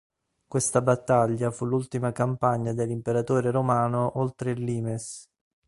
Questa 0.47 0.81
battaglia 0.81 1.51
fu 1.51 1.65
l'ultima 1.65 2.11
campagna 2.11 2.73
dell'imperatore 2.73 3.51
romano 3.51 4.17
oltre 4.17 4.49
il 4.49 4.63
limes. 4.63 5.29